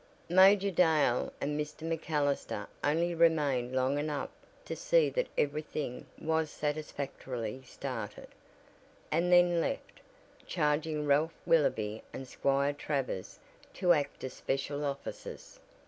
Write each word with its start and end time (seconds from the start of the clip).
Major 0.29 0.71
Dale 0.71 1.31
and 1.39 1.61
Mr. 1.61 1.83
MacAllister 1.87 2.65
only 2.83 3.13
remained 3.13 3.75
long 3.75 3.99
enough 3.99 4.31
to 4.65 4.75
see 4.75 5.11
that 5.11 5.27
everything 5.37 6.07
was 6.19 6.49
satisfactorily 6.49 7.61
started, 7.61 8.29
and 9.11 9.31
then 9.31 9.61
left, 9.61 9.99
charging 10.47 11.05
Ralph 11.05 11.35
Willoby 11.45 12.01
and 12.13 12.27
Squire 12.27 12.73
Travers 12.73 13.37
to 13.75 13.93
act 13.93 14.23
as 14.23 14.33
special 14.33 14.83
officers. 14.83 15.59